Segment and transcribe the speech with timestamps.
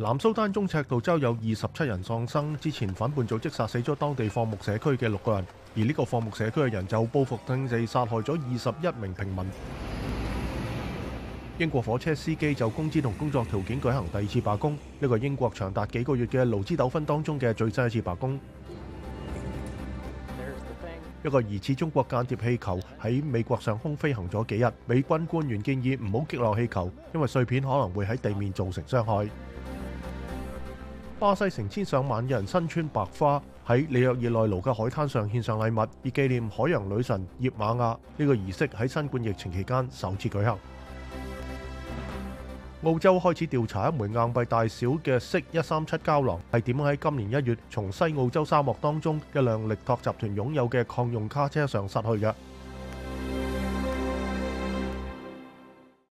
[0.00, 2.56] 南苏丹中赤道州有二十七人丧生。
[2.58, 5.44] 之前反叛组织杀死咗当地放牧社区嘅六个人，
[5.76, 9.44] 而呢个放牧社区嘅人就报复，性地杀害咗二十一名平民。
[11.58, 18.38] 英国火车司机就工资同工作条件举行第二次罢工，呢个系英国长达几个月嘅劳资纠纷当中嘅最新一次罢工。
[21.24, 29.26] 一个疑似中国间谍气球喺美国上空飞行咗几日，美军官员建议唔好击落气球，因为碎片可能会喺地面造成伤害。
[31.18, 37.98] 巴西成千上萬嘅人身穿白花，喺里約熱內盧嘅海灘上獻上禮物，以紀念海洋女神葉瑪雅。
[38.16, 40.56] 呢個儀式喺新冠疫情期間首次舉行。
[42.84, 52.32] 澳洲開始調查一枚硬幣大小嘅色一三七膠囊，係點喺今年一月從西澳洲沙漠當中一辆力拓集團擁有嘅矿用卡車上失去嘅。